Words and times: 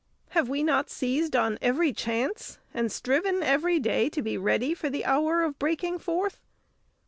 Have 0.29 0.49
we 0.49 0.63
not 0.63 0.89
seized 0.89 1.35
on 1.35 1.59
every 1.61 1.93
chance, 1.93 2.57
and 2.73 2.91
striven 2.91 3.43
every 3.43 3.77
day 3.79 4.09
to 4.09 4.23
be 4.23 4.35
ready 4.35 4.73
for 4.73 4.89
the 4.89 5.05
hour 5.05 5.43
of 5.43 5.59
breaking 5.59 5.99
forth? 5.99 6.39